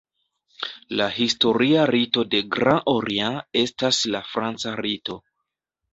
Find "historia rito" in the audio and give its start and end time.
1.25-2.23